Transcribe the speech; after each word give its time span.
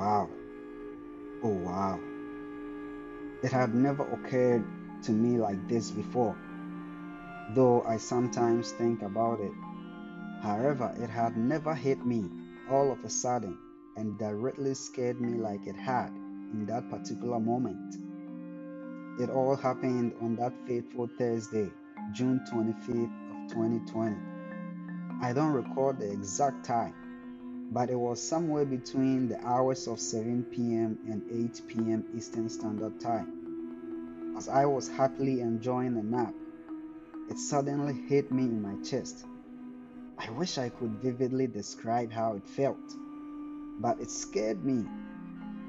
wow. 0.00 0.30
Oh, 1.42 1.48
wow. 1.50 2.00
It 3.42 3.52
had 3.52 3.74
never 3.74 4.04
occurred 4.04 4.64
to 5.04 5.12
me 5.12 5.38
like 5.38 5.68
this 5.68 5.90
before, 5.90 6.36
though 7.54 7.82
I 7.82 7.98
sometimes 7.98 8.72
think 8.72 9.02
about 9.02 9.40
it. 9.40 9.52
However, 10.42 10.94
it 10.98 11.10
had 11.10 11.36
never 11.36 11.74
hit 11.74 12.04
me 12.06 12.24
all 12.70 12.92
of 12.92 13.04
a 13.04 13.10
sudden 13.10 13.58
and 13.96 14.18
directly 14.18 14.74
scared 14.74 15.20
me 15.20 15.38
like 15.38 15.66
it 15.66 15.76
had 15.76 16.08
in 16.54 16.66
that 16.66 16.90
particular 16.90 17.38
moment. 17.38 17.96
It 19.20 19.30
all 19.30 19.56
happened 19.56 20.14
on 20.22 20.36
that 20.36 20.54
fateful 20.66 21.08
Thursday, 21.18 21.70
June 22.14 22.40
25th 22.52 23.44
of 23.44 23.52
2020. 23.52 24.16
I 25.22 25.32
don't 25.34 25.52
recall 25.52 25.92
the 25.92 26.10
exact 26.10 26.64
time, 26.64 26.94
but 27.70 27.88
it 27.88 27.98
was 27.98 28.20
somewhere 28.20 28.64
between 28.64 29.28
the 29.28 29.38
hours 29.46 29.86
of 29.86 30.00
7 30.00 30.44
p.m. 30.50 30.98
and 31.08 31.22
8 31.30 31.62
p.m. 31.68 32.04
Eastern 32.16 32.48
Standard 32.48 33.00
Time. 33.00 34.34
As 34.36 34.48
I 34.48 34.66
was 34.66 34.88
happily 34.88 35.40
enjoying 35.40 35.96
a 35.96 36.02
nap, 36.02 36.34
it 37.28 37.38
suddenly 37.38 37.94
hit 38.08 38.32
me 38.32 38.42
in 38.42 38.60
my 38.60 38.74
chest. 38.82 39.24
I 40.18 40.30
wish 40.30 40.58
I 40.58 40.68
could 40.68 40.98
vividly 41.00 41.46
describe 41.46 42.10
how 42.10 42.34
it 42.34 42.46
felt, 42.46 42.76
but 43.78 44.00
it 44.00 44.10
scared 44.10 44.64
me 44.64 44.84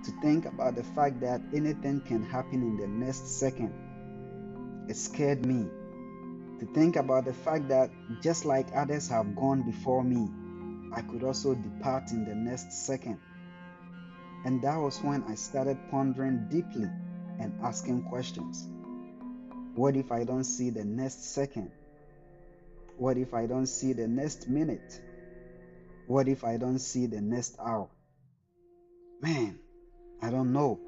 to 0.04 0.12
think 0.22 0.46
about 0.46 0.76
the 0.76 0.84
fact 0.84 1.22
that 1.22 1.42
anything 1.54 2.02
can 2.02 2.24
happen 2.24 2.64
in 2.64 2.78
the 2.78 2.88
next 2.88 3.40
second. 3.40 3.74
It 4.90 4.98
scared 4.98 5.46
me 5.46 5.68
to 6.60 6.66
think 6.74 6.96
about 6.96 7.26
the 7.26 7.34
fact 7.34 7.70
that 7.70 7.92
just 8.22 8.44
like 8.46 8.68
others 8.76 9.08
have 9.10 9.36
gone 9.36 9.62
before 9.64 10.04
me, 10.04 10.28
I 10.94 11.02
could 11.02 11.24
also 11.24 11.56
depart 11.56 12.12
in 12.12 12.26
the 12.26 12.36
next 12.36 12.72
second. 12.72 13.20
And 14.46 14.62
that 14.64 14.78
was 14.78 15.02
when 15.02 15.24
I 15.24 15.36
started 15.36 15.78
pondering 15.90 16.48
deeply 16.50 16.90
and 17.40 17.54
asking 17.64 18.04
questions. 18.04 18.68
What 19.76 19.96
if 19.96 20.12
I 20.12 20.24
don't 20.24 20.44
see 20.44 20.70
the 20.70 20.84
next 20.84 21.34
second? 21.34 21.72
What 22.98 23.18
if 23.18 23.34
I 23.34 23.46
don't 23.46 23.68
see 23.68 23.94
the 23.94 24.08
next 24.08 24.50
minute? 24.50 25.02
What 26.08 26.28
if 26.28 26.44
I 26.44 26.58
don't 26.58 26.80
see 26.80 27.06
the 27.06 27.22
next 27.22 27.56
hour? 27.60 27.90
Man, 29.22 29.60
I 30.22 30.30
don't 30.30 30.52
know. 30.52 30.80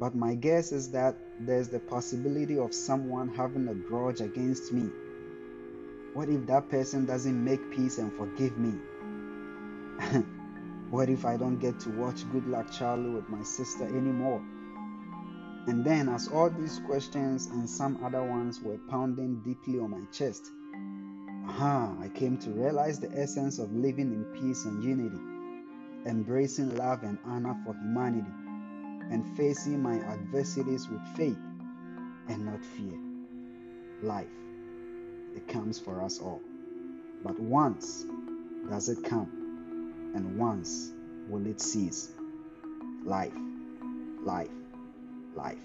But 0.00 0.14
my 0.14 0.34
guess 0.34 0.72
is 0.72 0.90
that 0.92 1.14
there's 1.38 1.68
the 1.68 1.78
possibility 1.78 2.58
of 2.58 2.74
someone 2.74 3.28
having 3.28 3.68
a 3.68 3.74
grudge 3.74 4.20
against 4.20 4.72
me. 4.72 4.90
What 6.14 6.28
if 6.28 6.46
that 6.46 6.68
person 6.68 7.04
doesn't 7.04 7.44
make 7.44 7.70
peace 7.70 7.98
and 7.98 8.12
forgive 8.12 8.58
me? 8.58 8.72
what 10.90 11.08
if 11.08 11.24
I 11.24 11.36
don't 11.36 11.58
get 11.58 11.78
to 11.80 11.90
watch 11.90 12.30
Good 12.32 12.46
Luck 12.46 12.70
Charlie 12.72 13.10
with 13.10 13.28
my 13.28 13.42
sister 13.42 13.84
anymore? 13.84 14.42
And 15.66 15.84
then, 15.84 16.08
as 16.08 16.28
all 16.28 16.48
these 16.50 16.80
questions 16.86 17.46
and 17.46 17.68
some 17.68 18.02
other 18.02 18.22
ones 18.22 18.60
were 18.60 18.78
pounding 18.88 19.42
deeply 19.44 19.78
on 19.78 19.90
my 19.90 20.00
chest, 20.10 20.50
aha, 21.46 21.94
I 22.00 22.08
came 22.08 22.38
to 22.38 22.50
realize 22.50 22.98
the 22.98 23.12
essence 23.12 23.58
of 23.58 23.72
living 23.72 24.12
in 24.12 24.24
peace 24.40 24.64
and 24.64 24.82
unity, 24.82 25.20
embracing 26.06 26.74
love 26.76 27.02
and 27.02 27.18
honor 27.24 27.54
for 27.64 27.74
humanity 27.74 28.30
and 29.10 29.36
facing 29.36 29.82
my 29.82 29.96
adversities 30.00 30.88
with 30.88 31.02
faith 31.16 31.38
and 32.28 32.46
not 32.46 32.64
fear. 32.64 32.98
Life, 34.02 34.28
it 35.36 35.46
comes 35.46 35.78
for 35.78 36.02
us 36.02 36.20
all. 36.20 36.40
But 37.22 37.38
once 37.38 38.06
does 38.68 38.88
it 38.88 39.04
come, 39.04 39.39
and 40.14 40.38
once 40.38 40.92
will 41.28 41.46
it 41.46 41.60
cease. 41.60 42.10
Life, 43.04 43.32
life, 44.22 44.50
life. 45.34 45.58